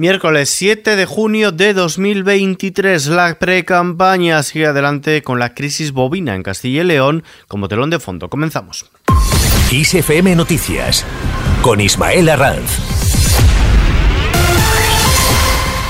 Miércoles 0.00 0.48
7 0.48 0.96
de 0.96 1.04
junio 1.04 1.52
de 1.52 1.74
2023, 1.74 3.08
la 3.08 3.38
pre-campaña 3.38 4.42
sigue 4.42 4.64
adelante 4.64 5.20
con 5.20 5.38
la 5.38 5.52
crisis 5.52 5.92
bovina 5.92 6.34
en 6.34 6.42
Castilla 6.42 6.80
y 6.80 6.86
León 6.86 7.22
como 7.48 7.68
telón 7.68 7.90
de 7.90 8.00
fondo. 8.00 8.30
Comenzamos. 8.30 8.90
ISFM 9.70 10.36
Noticias 10.36 11.04
con 11.60 11.82
Ismael 11.82 12.30
Arranz. 12.30 13.09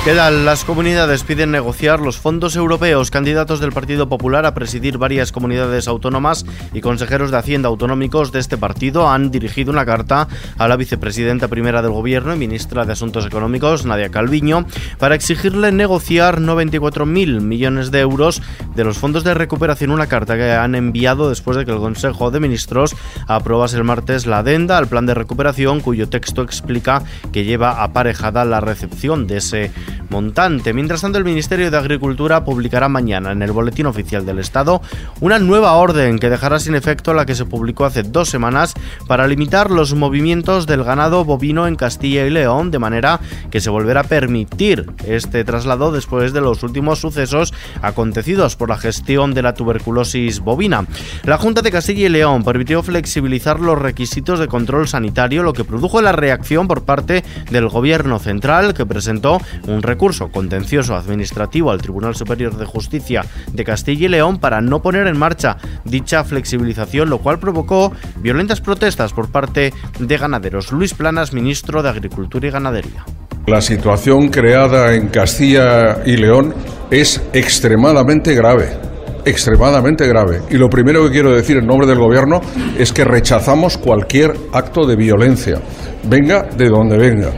¿Qué 0.02 0.14
tal? 0.14 0.46
Las 0.46 0.64
comunidades 0.64 1.24
piden 1.24 1.50
negociar 1.50 2.00
los 2.00 2.16
fondos 2.16 2.56
europeos. 2.56 3.10
Candidatos 3.10 3.60
del 3.60 3.70
Partido 3.70 4.08
Popular 4.08 4.46
a 4.46 4.54
presidir 4.54 4.96
varias 4.96 5.30
comunidades 5.30 5.88
autónomas 5.88 6.46
y 6.72 6.80
consejeros 6.80 7.30
de 7.30 7.36
Hacienda 7.36 7.68
autonómicos 7.68 8.32
de 8.32 8.38
este 8.38 8.56
partido 8.56 9.10
han 9.10 9.30
dirigido 9.30 9.70
una 9.70 9.84
carta 9.84 10.26
a 10.56 10.68
la 10.68 10.76
vicepresidenta 10.76 11.48
primera 11.48 11.82
del 11.82 11.90
Gobierno 11.90 12.34
y 12.34 12.38
ministra 12.38 12.86
de 12.86 12.94
Asuntos 12.94 13.26
Económicos, 13.26 13.84
Nadia 13.84 14.08
Calviño, 14.08 14.64
para 14.98 15.14
exigirle 15.14 15.70
negociar 15.70 16.40
94.000 16.40 17.42
millones 17.42 17.90
de 17.90 18.00
euros 18.00 18.40
de 18.74 18.84
los 18.84 18.96
fondos 18.96 19.22
de 19.22 19.34
recuperación. 19.34 19.90
Una 19.90 20.06
carta 20.06 20.36
que 20.36 20.50
han 20.50 20.76
enviado 20.76 21.28
después 21.28 21.58
de 21.58 21.66
que 21.66 21.72
el 21.72 21.78
Consejo 21.78 22.30
de 22.30 22.40
Ministros 22.40 22.96
aprobase 23.26 23.76
el 23.76 23.84
martes 23.84 24.24
la 24.24 24.38
adenda 24.38 24.78
al 24.78 24.88
plan 24.88 25.04
de 25.04 25.12
recuperación, 25.12 25.80
cuyo 25.80 26.08
texto 26.08 26.40
explica 26.40 27.02
que 27.32 27.44
lleva 27.44 27.82
aparejada 27.82 28.46
la 28.46 28.62
recepción 28.62 29.26
de 29.26 29.36
ese 29.36 29.70
montante. 30.08 30.72
Mientras 30.72 31.00
tanto, 31.00 31.18
el 31.18 31.24
Ministerio 31.24 31.70
de 31.70 31.76
Agricultura 31.76 32.44
publicará 32.44 32.88
mañana 32.88 33.32
en 33.32 33.42
el 33.42 33.52
Boletín 33.52 33.86
Oficial 33.86 34.26
del 34.26 34.38
Estado 34.38 34.82
una 35.20 35.38
nueva 35.38 35.72
orden 35.72 36.18
que 36.18 36.30
dejará 36.30 36.58
sin 36.58 36.74
efecto 36.74 37.14
la 37.14 37.26
que 37.26 37.34
se 37.34 37.44
publicó 37.44 37.84
hace 37.84 38.02
dos 38.02 38.28
semanas 38.28 38.74
para 39.06 39.26
limitar 39.26 39.70
los 39.70 39.94
movimientos 39.94 40.66
del 40.66 40.84
ganado 40.84 41.24
bovino 41.24 41.66
en 41.66 41.76
Castilla 41.76 42.26
y 42.26 42.30
León, 42.30 42.70
de 42.70 42.78
manera 42.78 43.20
que 43.50 43.60
se 43.60 43.70
volverá 43.70 44.00
a 44.00 44.04
permitir 44.04 44.86
este 45.06 45.44
traslado 45.44 45.92
después 45.92 46.32
de 46.32 46.40
los 46.40 46.62
últimos 46.62 47.00
sucesos 47.00 47.52
acontecidos 47.82 48.56
por 48.56 48.68
la 48.68 48.76
gestión 48.76 49.34
de 49.34 49.42
la 49.42 49.54
tuberculosis 49.54 50.40
bovina. 50.40 50.86
La 51.24 51.38
Junta 51.38 51.62
de 51.62 51.70
Castilla 51.70 52.06
y 52.06 52.08
León 52.08 52.44
permitió 52.44 52.82
flexibilizar 52.82 53.60
los 53.60 53.78
requisitos 53.78 54.38
de 54.38 54.48
control 54.48 54.88
sanitario, 54.88 55.42
lo 55.42 55.52
que 55.52 55.64
produjo 55.64 56.00
la 56.02 56.12
reacción 56.12 56.68
por 56.68 56.84
parte 56.84 57.24
del 57.50 57.68
Gobierno 57.68 58.18
central, 58.18 58.74
que 58.74 58.86
presentó 58.86 59.40
un 59.66 59.79
recurso 59.82 60.28
contencioso 60.28 60.94
administrativo 60.94 61.70
al 61.70 61.82
Tribunal 61.82 62.14
Superior 62.14 62.56
de 62.56 62.64
Justicia 62.64 63.24
de 63.52 63.64
Castilla 63.64 64.06
y 64.06 64.08
León 64.08 64.38
para 64.38 64.60
no 64.60 64.80
poner 64.82 65.06
en 65.06 65.18
marcha 65.18 65.56
dicha 65.84 66.24
flexibilización, 66.24 67.10
lo 67.10 67.18
cual 67.18 67.38
provocó 67.38 67.92
violentas 68.20 68.60
protestas 68.60 69.12
por 69.12 69.30
parte 69.30 69.72
de 69.98 70.16
ganaderos. 70.16 70.72
Luis 70.72 70.94
Planas, 70.94 71.32
ministro 71.32 71.82
de 71.82 71.88
Agricultura 71.88 72.48
y 72.48 72.50
Ganadería. 72.50 73.04
La 73.46 73.60
situación 73.60 74.28
creada 74.28 74.94
en 74.94 75.08
Castilla 75.08 76.04
y 76.04 76.16
León 76.16 76.54
es 76.90 77.22
extremadamente 77.32 78.34
grave 78.34 78.90
extremadamente 79.24 80.06
grave. 80.06 80.40
Y 80.50 80.56
lo 80.56 80.68
primero 80.68 81.04
que 81.04 81.10
quiero 81.10 81.32
decir 81.32 81.58
en 81.58 81.66
nombre 81.66 81.86
del 81.86 81.98
Gobierno 81.98 82.40
es 82.78 82.92
que 82.92 83.04
rechazamos 83.04 83.76
cualquier 83.76 84.32
acto 84.52 84.86
de 84.86 84.96
violencia, 84.96 85.60
venga 86.04 86.42
de 86.56 86.68
donde 86.68 86.96
venga. 86.96 87.30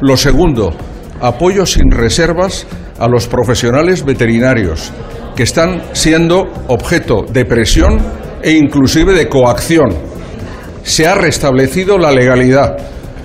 Lo 0.00 0.16
segundo, 0.16 0.74
apoyo 1.22 1.64
sin 1.64 1.90
reservas 1.90 2.66
a 2.98 3.08
los 3.08 3.26
profesionales 3.26 4.04
veterinarios 4.04 4.92
que 5.34 5.44
están 5.44 5.82
siendo 5.92 6.46
objeto 6.68 7.24
de 7.32 7.44
presión 7.44 7.98
e 8.42 8.50
inclusive 8.52 9.14
de 9.14 9.28
coacción. 9.28 9.88
Se 10.82 11.06
ha 11.06 11.14
restablecido 11.14 11.96
la 11.96 12.10
legalidad 12.10 12.76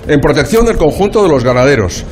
en 0.06 0.20
protección 0.20 0.64
del 0.64 0.76
conjunto 0.76 1.22
de 1.22 1.28
los 1.28 1.44
ganaderos, 1.44 2.04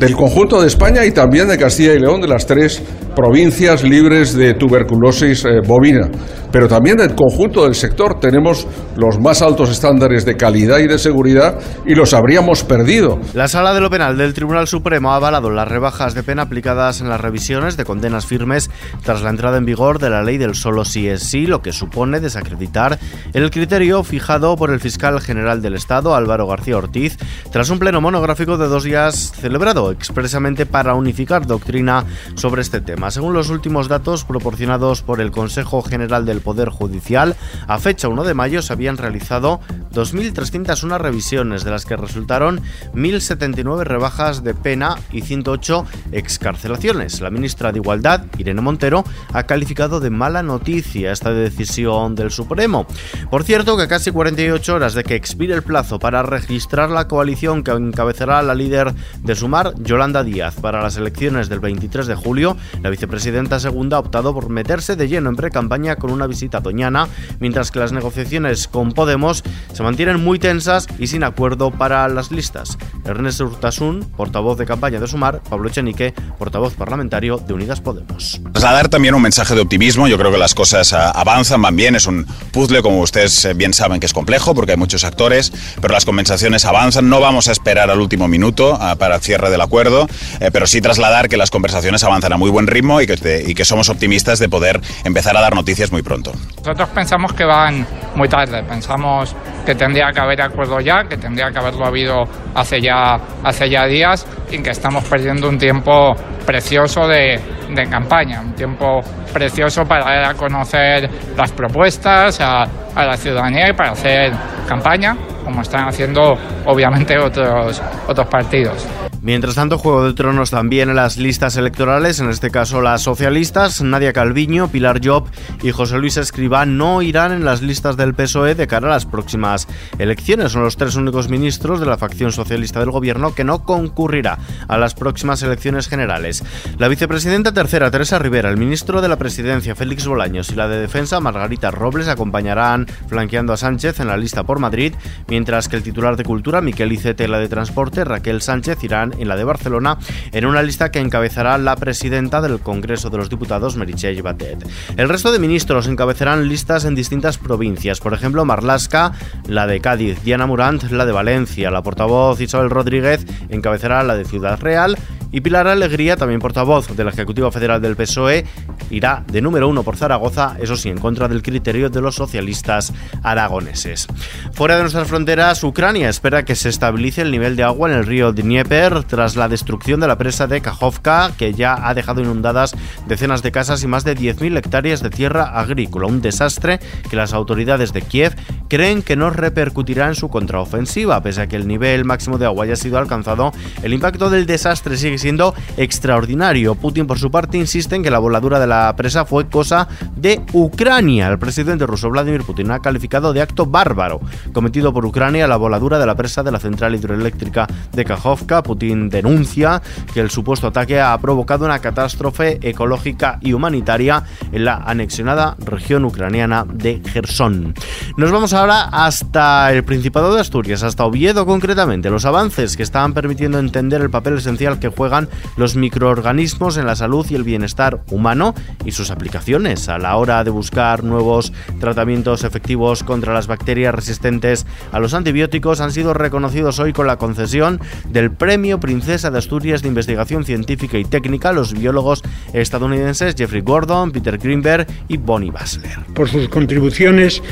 del 0.00 0.16
conjunto 0.16 0.60
de 0.60 0.66
España 0.66 1.04
y 1.04 1.12
también 1.12 1.46
de 1.46 1.58
Castilla 1.58 1.92
y 1.92 2.00
León, 2.00 2.20
de 2.20 2.28
las 2.28 2.46
tres 2.46 2.82
provincias 3.14 3.82
libres 3.82 4.34
de 4.34 4.54
tuberculosis 4.54 5.44
eh, 5.44 5.60
bovina, 5.66 6.08
pero 6.50 6.68
también 6.68 6.96
del 6.96 7.14
conjunto 7.14 7.64
del 7.64 7.74
sector. 7.74 8.20
Tenemos 8.20 8.66
los 8.96 9.18
más 9.18 9.42
altos 9.42 9.70
estándares 9.70 10.24
de 10.24 10.36
calidad 10.36 10.78
y 10.78 10.86
de 10.86 10.98
seguridad 10.98 11.58
y 11.86 11.94
los 11.94 12.14
habríamos 12.14 12.64
perdido. 12.64 13.18
La 13.32 13.48
Sala 13.48 13.74
de 13.74 13.80
lo 13.80 13.90
Penal 13.90 14.16
del 14.16 14.34
Tribunal 14.34 14.66
Supremo 14.66 15.12
ha 15.12 15.16
avalado 15.16 15.50
las 15.50 15.68
rebajas 15.68 16.14
de 16.14 16.22
pena 16.22 16.42
aplicadas 16.42 17.00
en 17.00 17.08
las 17.08 17.20
revisiones 17.20 17.76
de 17.76 17.84
condenas 17.84 18.26
firmes 18.26 18.70
tras 19.02 19.22
la 19.22 19.30
entrada 19.30 19.58
en 19.58 19.64
vigor 19.64 19.98
de 19.98 20.10
la 20.10 20.22
ley 20.22 20.38
del 20.38 20.54
solo 20.54 20.84
sí 20.84 21.08
es 21.08 21.22
sí, 21.22 21.46
lo 21.46 21.62
que 21.62 21.72
supone 21.72 22.20
desacreditar 22.20 22.98
el 23.32 23.50
criterio 23.50 24.02
fijado 24.04 24.56
por 24.56 24.70
el 24.70 24.80
fiscal 24.80 25.20
general 25.20 25.62
del 25.62 25.74
Estado, 25.74 26.14
Álvaro 26.14 26.46
García 26.46 26.76
Ortiz, 26.76 27.16
tras 27.50 27.70
un 27.70 27.78
pleno 27.78 28.00
monográfico 28.00 28.56
de 28.58 28.68
dos 28.68 28.84
días 28.84 29.32
celebrado 29.40 29.90
expresamente 29.90 30.66
para 30.66 30.94
unificar 30.94 31.46
doctrina 31.46 32.04
sobre 32.34 32.62
este 32.62 32.80
tema. 32.80 33.03
Según 33.10 33.34
los 33.34 33.50
últimos 33.50 33.88
datos 33.88 34.24
proporcionados 34.24 35.02
por 35.02 35.20
el 35.20 35.30
Consejo 35.30 35.82
General 35.82 36.24
del 36.24 36.40
Poder 36.40 36.70
Judicial, 36.70 37.36
a 37.66 37.78
fecha 37.78 38.08
1 38.08 38.24
de 38.24 38.34
mayo 38.34 38.62
se 38.62 38.72
habían 38.72 38.96
realizado 38.96 39.60
2.301 39.92 40.98
revisiones, 40.98 41.64
de 41.64 41.70
las 41.70 41.86
que 41.86 41.96
resultaron 41.96 42.60
1.079 42.94 43.84
rebajas 43.84 44.42
de 44.42 44.54
pena 44.54 44.96
y 45.12 45.22
108 45.22 45.86
excarcelaciones. 46.12 47.20
La 47.20 47.30
ministra 47.30 47.72
de 47.72 47.78
Igualdad, 47.78 48.24
Irene 48.38 48.60
Montero, 48.60 49.04
ha 49.32 49.44
calificado 49.44 50.00
de 50.00 50.10
mala 50.10 50.42
noticia 50.42 51.12
esta 51.12 51.32
decisión 51.32 52.14
del 52.14 52.30
Supremo. 52.30 52.86
Por 53.30 53.44
cierto, 53.44 53.76
que 53.76 53.88
casi 53.88 54.10
48 54.10 54.74
horas 54.74 54.94
de 54.94 55.04
que 55.04 55.14
expire 55.14 55.54
el 55.54 55.62
plazo 55.62 55.98
para 55.98 56.22
registrar 56.22 56.90
la 56.90 57.08
coalición 57.08 57.62
que 57.62 57.72
encabezará 57.72 58.42
la 58.42 58.54
líder 58.54 58.94
de 59.22 59.34
Sumar, 59.34 59.74
Yolanda 59.78 60.24
Díaz, 60.24 60.56
para 60.60 60.82
las 60.82 60.96
elecciones 60.96 61.48
del 61.48 61.60
23 61.60 62.06
de 62.06 62.14
julio, 62.14 62.56
la 62.82 62.90
vicepresidenta 62.94 63.58
segunda 63.58 63.96
ha 63.96 64.00
optado 64.00 64.32
por 64.32 64.50
meterse 64.50 64.94
de 64.94 65.08
lleno 65.08 65.28
en 65.28 65.34
pre-campaña 65.34 65.96
con 65.96 66.12
una 66.12 66.28
visita 66.28 66.58
a 66.58 66.60
Doñana, 66.60 67.08
mientras 67.40 67.72
que 67.72 67.80
las 67.80 67.90
negociaciones 67.90 68.68
con 68.68 68.92
Podemos 68.92 69.42
se 69.72 69.82
mantienen 69.82 70.22
muy 70.22 70.38
tensas 70.38 70.86
y 71.00 71.08
sin 71.08 71.24
acuerdo 71.24 71.72
para 71.72 72.06
las 72.06 72.30
listas. 72.30 72.78
Ernest 73.04 73.40
Urtasun, 73.40 74.04
portavoz 74.16 74.58
de 74.58 74.66
campaña 74.66 75.00
de 75.00 75.08
Sumar, 75.08 75.42
Pablo 75.42 75.68
Echenique, 75.68 76.14
portavoz 76.38 76.74
parlamentario 76.74 77.38
de 77.38 77.54
Unidas 77.54 77.80
Podemos. 77.80 78.40
Trasladar 78.52 78.88
también 78.88 79.16
un 79.16 79.22
mensaje 79.22 79.56
de 79.56 79.62
optimismo, 79.62 80.06
yo 80.06 80.16
creo 80.16 80.30
que 80.30 80.38
las 80.38 80.54
cosas 80.54 80.92
ah, 80.92 81.10
avanzan, 81.10 81.60
van 81.60 81.74
bien, 81.74 81.96
es 81.96 82.06
un 82.06 82.24
puzzle 82.52 82.80
como 82.82 83.00
ustedes 83.00 83.44
eh, 83.44 83.54
bien 83.54 83.74
saben 83.74 83.98
que 83.98 84.06
es 84.06 84.12
complejo 84.12 84.54
porque 84.54 84.70
hay 84.72 84.78
muchos 84.78 85.02
actores, 85.02 85.52
pero 85.80 85.92
las 85.92 86.04
conversaciones 86.04 86.64
avanzan, 86.64 87.08
no 87.08 87.18
vamos 87.18 87.48
a 87.48 87.52
esperar 87.52 87.90
al 87.90 88.00
último 88.00 88.28
minuto 88.28 88.78
ah, 88.80 88.94
para 88.94 89.16
el 89.16 89.20
cierre 89.20 89.50
del 89.50 89.62
acuerdo, 89.62 90.06
eh, 90.38 90.50
pero 90.52 90.68
sí 90.68 90.80
trasladar 90.80 91.28
que 91.28 91.36
las 91.36 91.50
conversaciones 91.50 92.04
avanzan 92.04 92.32
a 92.32 92.36
muy 92.36 92.50
buen 92.50 92.68
ritmo 92.68 92.83
y 93.00 93.06
que, 93.06 93.44
y 93.46 93.54
que 93.54 93.64
somos 93.64 93.88
optimistas 93.88 94.38
de 94.38 94.48
poder 94.48 94.80
empezar 95.04 95.36
a 95.36 95.40
dar 95.40 95.54
noticias 95.54 95.90
muy 95.90 96.02
pronto. 96.02 96.32
Nosotros 96.58 96.88
pensamos 96.90 97.32
que 97.32 97.44
van 97.44 97.86
muy 98.14 98.28
tarde, 98.28 98.62
pensamos 98.62 99.34
que 99.64 99.74
tendría 99.74 100.10
que 100.12 100.20
haber 100.20 100.42
acuerdo 100.42 100.80
ya, 100.80 101.04
que 101.08 101.16
tendría 101.16 101.50
que 101.50 101.58
haberlo 101.58 101.86
habido 101.86 102.24
hace 102.54 102.80
ya, 102.80 103.18
hace 103.42 103.68
ya 103.70 103.86
días 103.86 104.26
y 104.50 104.62
que 104.62 104.70
estamos 104.70 105.04
perdiendo 105.04 105.48
un 105.48 105.58
tiempo 105.58 106.14
precioso 106.46 107.08
de, 107.08 107.40
de 107.70 107.88
campaña, 107.88 108.40
un 108.40 108.54
tiempo 108.54 109.00
precioso 109.32 109.84
para 109.84 110.04
dar 110.04 110.24
a 110.26 110.34
conocer 110.34 111.08
las 111.36 111.50
propuestas 111.52 112.40
a, 112.40 112.62
a 112.94 113.04
la 113.04 113.16
ciudadanía 113.16 113.70
y 113.70 113.72
para 113.72 113.92
hacer 113.92 114.32
campaña, 114.68 115.16
como 115.44 115.62
están 115.62 115.88
haciendo 115.88 116.34
obviamente 116.66 117.18
otros, 117.18 117.82
otros 118.06 118.28
partidos. 118.28 118.86
Mientras 119.24 119.54
tanto, 119.54 119.78
Juego 119.78 120.04
de 120.04 120.12
Tronos 120.12 120.50
también 120.50 120.90
en 120.90 120.96
las 120.96 121.16
listas 121.16 121.56
electorales, 121.56 122.20
en 122.20 122.28
este 122.28 122.50
caso 122.50 122.82
las 122.82 123.00
socialistas, 123.00 123.80
Nadia 123.80 124.12
Calviño, 124.12 124.68
Pilar 124.68 125.00
Job 125.02 125.24
y 125.62 125.70
José 125.70 125.96
Luis 125.96 126.18
Escribá 126.18 126.66
no 126.66 127.00
irán 127.00 127.32
en 127.32 127.42
las 127.42 127.62
listas 127.62 127.96
del 127.96 128.12
PSOE 128.12 128.54
de 128.54 128.66
cara 128.66 128.88
a 128.88 128.90
las 128.90 129.06
próximas 129.06 129.66
elecciones. 129.98 130.52
Son 130.52 130.62
los 130.62 130.76
tres 130.76 130.96
únicos 130.96 131.30
ministros 131.30 131.80
de 131.80 131.86
la 131.86 131.96
facción 131.96 132.32
socialista 132.32 132.80
del 132.80 132.90
gobierno 132.90 133.34
que 133.34 133.44
no 133.44 133.62
concurrirá 133.62 134.38
a 134.68 134.78
las 134.78 134.94
próximas 134.94 135.42
elecciones 135.42 135.88
generales. 135.88 136.42
La 136.78 136.88
vicepresidenta 136.88 137.52
tercera, 137.52 137.90
Teresa 137.90 138.18
Rivera, 138.18 138.50
el 138.50 138.56
ministro 138.56 139.00
de 139.00 139.08
la 139.08 139.16
presidencia, 139.16 139.74
Félix 139.74 140.06
Bolaños, 140.06 140.50
y 140.50 140.54
la 140.54 140.68
de 140.68 140.80
defensa, 140.80 141.20
Margarita 141.20 141.70
Robles, 141.70 142.08
acompañarán 142.08 142.86
flanqueando 143.08 143.52
a 143.52 143.56
Sánchez 143.56 144.00
en 144.00 144.08
la 144.08 144.16
lista 144.16 144.44
por 144.44 144.58
Madrid, 144.58 144.94
mientras 145.28 145.68
que 145.68 145.76
el 145.76 145.82
titular 145.82 146.16
de 146.16 146.24
Cultura, 146.24 146.60
Miquel 146.60 146.92
Icete, 146.92 147.28
la 147.28 147.38
de 147.38 147.48
Transporte, 147.48 148.04
Raquel 148.04 148.42
Sánchez, 148.42 148.82
irán 148.84 149.14
en 149.18 149.28
la 149.28 149.36
de 149.36 149.44
Barcelona, 149.44 149.98
en 150.32 150.46
una 150.46 150.62
lista 150.62 150.90
que 150.90 151.00
encabezará 151.00 151.58
la 151.58 151.76
presidenta 151.76 152.40
del 152.40 152.60
Congreso 152.60 153.10
de 153.10 153.18
los 153.18 153.30
Diputados, 153.30 153.76
Meritxell 153.76 154.22
Batet. 154.22 154.66
El 154.96 155.08
resto 155.08 155.32
de 155.32 155.38
ministros 155.38 155.86
encabezarán 155.86 156.48
listas 156.48 156.84
en 156.84 156.94
distintas 156.94 157.38
provincias, 157.38 158.00
por 158.00 158.14
ejemplo, 158.14 158.44
Marlasca, 158.44 159.12
la 159.46 159.66
de 159.66 159.80
Cádiz, 159.80 160.22
Diana 160.22 160.46
Murant, 160.46 160.82
la 160.90 161.06
de 161.06 161.12
Valencia, 161.12 161.70
la 161.70 161.82
portavoz 161.82 162.40
Isabel 162.40 162.70
Rodríguez 162.70 163.26
encabezará 163.48 164.02
la 164.02 164.16
de 164.16 164.24
Ciudad 164.24 164.53
Real 164.56 164.96
Y 165.30 165.40
Pilar 165.40 165.66
Alegría, 165.66 166.16
también 166.16 166.40
portavoz 166.40 166.96
de 166.96 167.04
la 167.04 167.10
Ejecutiva 167.10 167.50
Federal 167.50 167.82
del 167.82 167.96
PSOE, 167.96 168.44
irá 168.90 169.24
de 169.26 169.40
número 169.42 169.68
uno 169.68 169.82
por 169.82 169.96
Zaragoza, 169.96 170.56
eso 170.60 170.76
sí, 170.76 170.88
en 170.88 170.98
contra 170.98 171.26
del 171.26 171.42
criterio 171.42 171.90
de 171.90 172.00
los 172.00 172.14
socialistas 172.14 172.92
aragoneses. 173.24 174.06
Fuera 174.52 174.76
de 174.76 174.82
nuestras 174.82 175.08
fronteras, 175.08 175.64
Ucrania 175.64 176.08
espera 176.08 176.44
que 176.44 176.54
se 176.54 176.68
estabilice 176.68 177.22
el 177.22 177.32
nivel 177.32 177.56
de 177.56 177.64
agua 177.64 177.90
en 177.90 177.96
el 177.96 178.06
río 178.06 178.32
Dnieper 178.32 179.02
tras 179.02 179.34
la 179.34 179.48
destrucción 179.48 179.98
de 179.98 180.06
la 180.06 180.18
presa 180.18 180.46
de 180.46 180.60
Kajovka, 180.60 181.32
que 181.36 181.52
ya 181.52 181.88
ha 181.88 181.94
dejado 181.94 182.20
inundadas 182.20 182.76
decenas 183.08 183.42
de 183.42 183.50
casas 183.50 183.82
y 183.82 183.88
más 183.88 184.04
de 184.04 184.16
10.000 184.16 184.56
hectáreas 184.56 185.02
de 185.02 185.10
tierra 185.10 185.58
agrícola. 185.58 186.06
Un 186.06 186.22
desastre 186.22 186.78
que 187.10 187.16
las 187.16 187.32
autoridades 187.32 187.92
de 187.92 188.02
Kiev 188.02 188.36
creen 188.74 189.02
que 189.02 189.14
no 189.14 189.30
repercutirá 189.30 190.08
en 190.08 190.16
su 190.16 190.28
contraofensiva, 190.28 191.22
pese 191.22 191.42
a 191.42 191.46
que 191.46 191.54
el 191.54 191.68
nivel 191.68 192.04
máximo 192.04 192.38
de 192.38 192.46
agua 192.46 192.64
haya 192.64 192.74
sido 192.74 192.98
alcanzado. 192.98 193.52
El 193.84 193.94
impacto 193.94 194.30
del 194.30 194.46
desastre 194.46 194.96
sigue 194.96 195.16
siendo 195.16 195.54
extraordinario. 195.76 196.74
Putin, 196.74 197.06
por 197.06 197.20
su 197.20 197.30
parte, 197.30 197.56
insiste 197.56 197.94
en 197.94 198.02
que 198.02 198.10
la 198.10 198.18
voladura 198.18 198.58
de 198.58 198.66
la 198.66 198.92
presa 198.96 199.26
fue 199.26 199.48
cosa 199.48 199.86
de 200.16 200.40
Ucrania. 200.52 201.28
El 201.28 201.38
presidente 201.38 201.86
ruso 201.86 202.10
Vladimir 202.10 202.42
Putin 202.42 202.72
ha 202.72 202.80
calificado 202.80 203.32
de 203.32 203.42
acto 203.42 203.64
bárbaro 203.64 204.20
cometido 204.52 204.92
por 204.92 205.06
Ucrania 205.06 205.46
la 205.46 205.56
voladura 205.56 206.00
de 206.00 206.06
la 206.06 206.16
presa 206.16 206.42
de 206.42 206.50
la 206.50 206.58
central 206.58 206.96
hidroeléctrica 206.96 207.68
de 207.92 208.04
Kajovka. 208.04 208.64
Putin 208.64 209.08
denuncia 209.08 209.80
que 210.12 210.18
el 210.18 210.30
supuesto 210.30 210.66
ataque 210.66 211.00
ha 211.00 211.16
provocado 211.18 211.64
una 211.64 211.78
catástrofe 211.78 212.58
ecológica 212.60 213.38
y 213.40 213.52
humanitaria 213.52 214.24
en 214.50 214.64
la 214.64 214.78
anexionada 214.78 215.54
región 215.60 216.04
ucraniana 216.04 216.64
de 216.66 217.00
Gerson. 217.04 217.72
Nos 218.16 218.32
vamos 218.32 218.52
hasta 218.70 219.72
el 219.72 219.84
Principado 219.84 220.34
de 220.34 220.40
Asturias, 220.40 220.82
hasta 220.82 221.04
Oviedo 221.04 221.44
concretamente. 221.44 222.08
Los 222.08 222.24
avances 222.24 222.76
que 222.76 222.82
están 222.82 223.12
permitiendo 223.12 223.58
entender 223.58 224.00
el 224.00 224.10
papel 224.10 224.38
esencial 224.38 224.78
que 224.78 224.88
juegan 224.88 225.28
los 225.56 225.76
microorganismos 225.76 226.76
en 226.76 226.86
la 226.86 226.96
salud 226.96 227.26
y 227.28 227.34
el 227.34 227.42
bienestar 227.42 228.00
humano 228.10 228.54
y 228.84 228.92
sus 228.92 229.10
aplicaciones 229.10 229.88
a 229.88 229.98
la 229.98 230.16
hora 230.16 230.44
de 230.44 230.50
buscar 230.50 231.04
nuevos 231.04 231.52
tratamientos 231.78 232.44
efectivos 232.44 233.02
contra 233.02 233.34
las 233.34 233.46
bacterias 233.46 233.94
resistentes 233.94 234.66
a 234.92 234.98
los 234.98 235.14
antibióticos 235.14 235.80
han 235.80 235.92
sido 235.92 236.14
reconocidos 236.14 236.78
hoy 236.78 236.92
con 236.92 237.06
la 237.06 237.16
concesión 237.16 237.80
del 238.08 238.30
Premio 238.30 238.80
Princesa 238.80 239.30
de 239.30 239.38
Asturias 239.38 239.82
de 239.82 239.88
Investigación 239.88 240.44
Científica 240.44 240.96
y 240.96 241.04
Técnica 241.04 241.50
a 241.50 241.52
los 241.52 241.74
biólogos 241.74 242.22
estadounidenses 242.52 243.34
Jeffrey 243.36 243.60
Gordon, 243.60 244.10
Peter 244.10 244.38
Greenberg 244.38 244.86
y 245.08 245.18
Bonnie 245.18 245.50
Basler. 245.50 245.98
Por 246.14 246.28
sus 246.28 246.48
contribuciones 246.48 247.42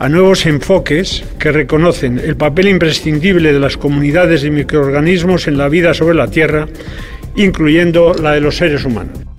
a 0.00 0.08
nuevos 0.08 0.46
enfoques 0.46 1.22
que 1.38 1.52
reconocen 1.52 2.18
el 2.18 2.34
papel 2.34 2.68
imprescindible 2.68 3.52
de 3.52 3.60
las 3.60 3.76
comunidades 3.76 4.40
de 4.40 4.50
microorganismos 4.50 5.46
en 5.46 5.58
la 5.58 5.68
vida 5.68 5.92
sobre 5.92 6.14
la 6.14 6.28
Tierra, 6.28 6.66
incluyendo 7.36 8.14
la 8.14 8.32
de 8.32 8.40
los 8.40 8.56
seres 8.56 8.86
humanos. 8.86 9.29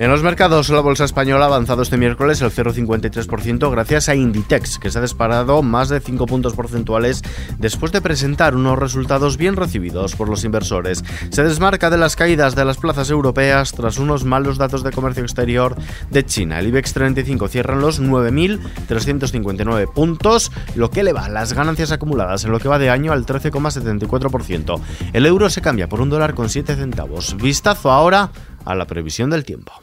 En 0.00 0.08
los 0.08 0.22
mercados, 0.22 0.70
la 0.70 0.80
bolsa 0.80 1.04
española 1.04 1.44
ha 1.44 1.48
avanzado 1.48 1.82
este 1.82 1.98
miércoles 1.98 2.40
el 2.40 2.50
0,53% 2.50 3.70
gracias 3.70 4.08
a 4.08 4.14
Inditex, 4.14 4.78
que 4.78 4.90
se 4.90 4.98
ha 4.98 5.02
disparado 5.02 5.62
más 5.62 5.90
de 5.90 6.00
5 6.00 6.24
puntos 6.24 6.54
porcentuales 6.54 7.20
después 7.58 7.92
de 7.92 8.00
presentar 8.00 8.56
unos 8.56 8.78
resultados 8.78 9.36
bien 9.36 9.56
recibidos 9.56 10.16
por 10.16 10.30
los 10.30 10.42
inversores. 10.44 11.04
Se 11.28 11.44
desmarca 11.44 11.90
de 11.90 11.98
las 11.98 12.16
caídas 12.16 12.54
de 12.54 12.64
las 12.64 12.78
plazas 12.78 13.10
europeas 13.10 13.72
tras 13.72 13.98
unos 13.98 14.24
malos 14.24 14.56
datos 14.56 14.82
de 14.82 14.90
comercio 14.90 15.22
exterior 15.22 15.76
de 16.08 16.24
China. 16.24 16.60
El 16.60 16.68
IBEX 16.68 16.94
35 16.94 17.48
cierra 17.48 17.74
en 17.74 17.82
los 17.82 18.00
9.359 18.00 19.92
puntos, 19.92 20.50
lo 20.76 20.90
que 20.90 21.00
eleva 21.00 21.28
las 21.28 21.52
ganancias 21.52 21.92
acumuladas 21.92 22.42
en 22.46 22.52
lo 22.52 22.58
que 22.58 22.70
va 22.70 22.78
de 22.78 22.88
año 22.88 23.12
al 23.12 23.26
13,74%. 23.26 24.80
El 25.12 25.26
euro 25.26 25.50
se 25.50 25.60
cambia 25.60 25.90
por 25.90 26.00
un 26.00 26.08
dólar 26.08 26.32
con 26.32 26.48
7 26.48 26.74
centavos. 26.74 27.36
Vistazo 27.36 27.90
ahora 27.90 28.30
a 28.64 28.74
la 28.74 28.86
previsión 28.86 29.28
del 29.28 29.44
tiempo. 29.44 29.74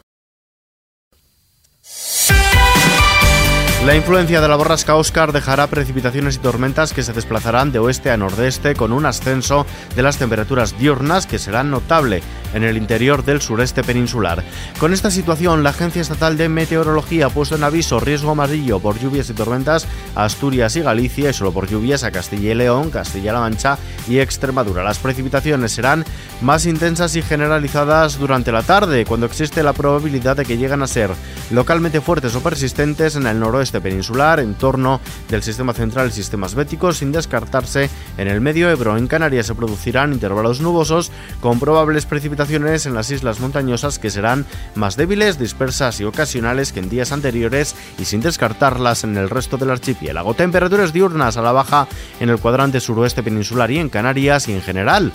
La 3.88 3.96
influencia 3.96 4.42
de 4.42 4.50
la 4.50 4.58
borrasca 4.58 4.98
Oscar 4.98 5.32
dejará 5.32 5.68
precipitaciones 5.68 6.36
y 6.36 6.40
tormentas 6.40 6.92
que 6.92 7.04
se 7.04 7.14
desplazarán 7.14 7.72
de 7.72 7.80
oeste 7.80 8.12
a 8.12 8.18
nordeste 8.18 8.76
con 8.76 8.92
un 8.92 9.06
ascenso 9.06 9.66
de 9.96 10.02
las 10.02 10.18
temperaturas 10.18 10.78
diurnas 10.78 11.26
que 11.26 11.40
será 11.40 11.64
notable 11.64 12.22
en 12.54 12.64
el 12.64 12.78
interior 12.78 13.24
del 13.26 13.42
sureste 13.42 13.84
peninsular. 13.84 14.44
Con 14.80 14.94
esta 14.94 15.12
situación, 15.12 15.64
la 15.64 15.72
Agencia 15.72 16.02
Estatal 16.02 16.38
de 16.38 16.50
Meteorología 16.50 17.26
ha 17.26 17.30
puesto 17.30 17.56
en 17.56 17.64
aviso 17.64 18.00
riesgo 18.00 18.32
amarillo 18.32 18.80
por 18.80 19.00
lluvias 19.00 19.30
y 19.30 19.34
tormentas 19.34 19.86
a 20.16 20.24
Asturias 20.24 20.76
y 20.76 20.82
Galicia 20.82 21.30
y 21.30 21.34
solo 21.34 21.52
por 21.52 21.68
lluvias 21.68 22.04
a 22.04 22.12
Castilla 22.12 22.52
y 22.52 22.56
León, 22.56 22.90
Castilla-La 22.90 23.40
Mancha 23.40 23.78
y 24.08 24.20
Extremadura. 24.20 24.84
Las 24.84 25.00
precipitaciones 25.00 25.72
serán 25.72 26.06
más 26.42 26.66
intensas 26.66 27.16
y 27.16 27.22
generalizadas 27.22 28.18
durante 28.18 28.52
la 28.52 28.64
tarde, 28.64 29.06
cuando 29.06 29.26
existe 29.26 29.64
la 29.64 29.74
probabilidad 29.74 30.38
de 30.38 30.46
que 30.46 30.58
lleguen 30.58 30.82
a 30.82 30.88
ser 30.88 31.12
localmente 31.52 32.02
fuertes 32.02 32.36
o 32.36 32.42
persistentes 32.42 33.16
en 33.16 33.28
el 33.28 33.40
noroeste 33.40 33.82
peninsular, 33.82 34.40
en 34.40 34.54
torno 34.54 35.02
del 35.30 35.44
sistema 35.44 35.74
central 35.74 36.10
y 36.10 36.12
sistemas 36.12 36.56
béticos, 36.56 36.98
sin 36.98 37.12
descartarse 37.12 37.90
en 38.18 38.28
el 38.28 38.42
medio 38.42 38.70
Ebro. 38.70 38.98
En 38.98 39.08
Canarias 39.08 39.48
se 39.48 39.56
producirán 39.56 40.14
intervalos 40.14 40.62
nubosos 40.62 41.12
con 41.42 41.60
probables 41.60 42.06
precipitaciones 42.06 42.37
en 42.86 42.94
las 42.94 43.10
islas 43.10 43.40
montañosas 43.40 44.00
que 44.00 44.10
serán 44.10 44.46
más 44.76 44.96
débiles, 44.96 45.40
dispersas 45.40 46.00
y 46.00 46.04
ocasionales 46.04 46.72
que 46.72 46.80
en 46.80 46.90
días 46.90 47.12
anteriores 47.12 47.76
y 47.98 48.06
sin 48.06 48.22
descartarlas 48.22 49.04
en 49.04 49.18
el 49.18 49.30
resto 49.30 49.58
del 49.58 49.72
archipiélago. 49.72 50.34
Temperaturas 50.34 50.94
diurnas 50.94 51.38
a 51.38 51.42
la 51.42 51.52
baja 51.52 51.88
en 52.20 52.30
el 52.30 52.38
cuadrante 52.38 52.80
suroeste 52.80 53.24
peninsular 53.24 53.72
y 53.72 53.80
en 53.80 53.90
Canarias 53.90 54.48
y 54.48 54.54
en 54.54 54.62
general 54.62 55.12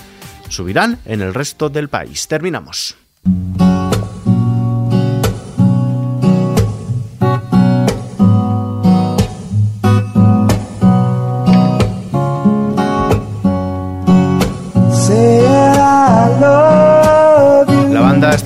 subirán 0.48 0.98
en 1.04 1.22
el 1.22 1.32
resto 1.32 1.68
del 1.68 1.88
país. 1.88 2.26
Terminamos. 2.26 2.96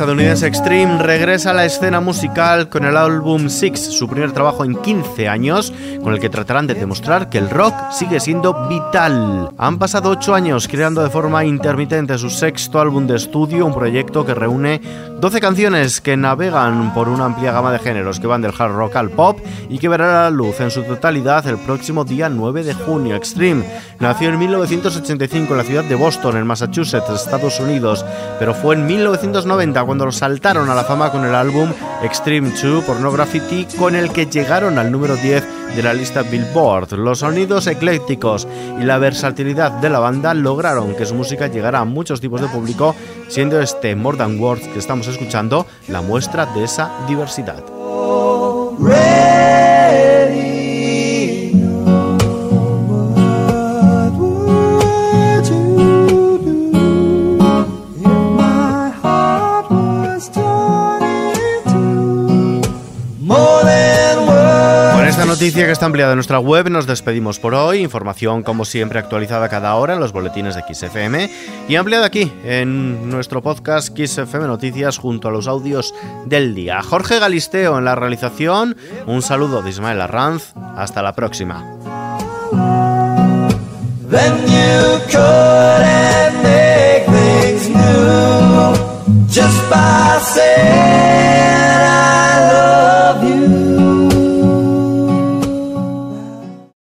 Estadounidense 0.07 0.47
Extreme 0.47 1.03
regresa 1.03 1.51
a 1.51 1.53
la 1.53 1.65
escena 1.65 2.01
musical 2.01 2.69
con 2.69 2.85
el 2.85 2.97
álbum 2.97 3.49
Six, 3.49 3.81
su 3.81 4.07
primer 4.07 4.31
trabajo 4.31 4.65
en 4.65 4.77
15 4.77 5.27
años, 5.27 5.73
con 6.01 6.15
el 6.15 6.21
que 6.21 6.29
tratarán 6.29 6.69
de 6.69 6.75
demostrar 6.75 7.29
que 7.29 7.39
el 7.39 7.51
rock 7.51 7.75
sigue 7.91 8.21
siendo 8.21 8.69
vital. 8.69 9.51
Han 9.59 9.81
pasado 9.81 10.11
8 10.11 10.33
años 10.33 10.69
creando 10.69 11.03
de 11.03 11.11
forma 11.11 11.45
intermitente 11.45 12.17
su 12.19 12.31
sexto 12.31 12.79
álbum 12.79 13.09
de 13.09 13.17
estudio, 13.17 13.67
un 13.67 13.75
proyecto 13.75 14.25
que 14.25 14.35
reúne 14.35 14.81
12 15.19 15.41
canciones 15.41 16.03
que 16.03 16.15
navegan 16.15 16.93
por 16.93 17.09
una 17.09 17.25
amplia 17.25 17.51
gama 17.51 17.73
de 17.73 17.79
géneros 17.79 18.21
que 18.21 18.27
van 18.27 18.43
del 18.43 18.53
hard 18.57 18.73
rock 18.73 18.97
al 18.97 19.09
pop 19.09 19.39
y 19.71 19.79
que 19.79 19.89
verá 19.89 20.25
la 20.25 20.31
luz 20.31 20.61
en 20.61 20.71
su 20.71 20.83
totalidad 20.83 21.47
el 21.47 21.57
próximo 21.57 22.05
día 22.05 22.29
9 22.29 22.63
de 22.63 22.75
junio. 22.75 23.17
Extreme 23.17 23.65
nació 23.99 24.29
en 24.29 24.39
1985 24.39 25.53
en 25.53 25.59
la 25.59 25.65
ciudad 25.65 25.85
de 25.85 25.95
Boston, 25.95 26.37
en 26.37 26.47
Massachusetts, 26.47 27.09
Estados 27.09 27.59
Unidos, 27.61 28.05
pero 28.39 28.53
fue 28.53 28.75
en 28.75 28.87
1990 28.87 29.85
cuando 29.85 30.13
saltaron 30.13 30.69
a 30.69 30.75
la 30.75 30.85
fama 30.85 31.11
con 31.11 31.25
el 31.25 31.35
álbum 31.35 31.73
Extreme 32.03 32.51
2 32.51 32.85
Pornography, 32.85 33.67
con 33.79 33.97
el 33.97 34.11
que 34.11 34.27
llegaron 34.27 34.79
al 34.79 34.93
número 34.93 35.17
10 35.17 35.43
de 35.75 35.83
la 35.83 35.95
lista 35.95 36.23
Billboard. 36.23 36.93
Los 36.93 37.21
sonidos 37.21 37.67
eclécticos 37.67 38.47
y 38.81 38.85
la 38.85 38.99
versatilidad 38.99 39.73
de 39.73 39.91
la 39.91 39.99
banda 39.99 40.35
lograron 40.35 40.95
que 40.95 41.07
su 41.07 41.15
música 41.15 41.49
llegara 41.49 41.81
a 41.81 41.85
muchos 41.85 42.21
tipos 42.21 42.41
de 42.41 42.49
público, 42.49 42.95
siendo 43.29 43.61
este 43.61 43.95
More 43.97 44.19
Than 44.19 44.39
Words 44.41 44.69
que 44.69 44.79
estamos 44.79 45.07
escuchando 45.09 45.67
la 45.89 46.03
muestra 46.03 46.47
de 46.47 46.65
esa 46.65 46.91
diversidad. 47.09 47.65
noticia 65.37 65.67
que 65.67 65.73
está 65.73 65.85
ampliada 65.85 66.13
en 66.13 66.17
nuestra 66.17 66.39
web, 66.39 66.71
nos 66.71 66.87
despedimos 66.87 67.39
por 67.39 67.53
hoy. 67.53 67.81
Información, 67.81 68.43
como 68.43 68.65
siempre, 68.65 68.99
actualizada 68.99 69.51
cada 69.51 69.75
hora 69.75 69.93
en 69.93 70.01
los 70.01 70.13
boletines 70.13 70.55
de 70.55 70.63
XFM 70.63 71.31
y 71.69 71.77
ampliada 71.77 72.07
aquí 72.07 72.33
en 72.43 73.11
nuestro 73.11 73.43
podcast 73.43 73.95
XFM 73.95 74.47
Noticias 74.47 74.97
junto 74.97 75.29
a 75.29 75.31
los 75.31 75.47
audios 75.47 75.95
del 76.25 76.55
día. 76.55 76.81
Jorge 76.83 77.19
Galisteo 77.19 77.77
en 77.77 77.85
la 77.85 77.95
realización. 77.95 78.79
Un 79.05 79.21
saludo 79.21 79.61
de 79.61 79.69
Ismael 79.69 80.01
Arranz. 80.01 80.55
Hasta 80.75 81.03
la 81.03 81.15
próxima. 81.15 81.63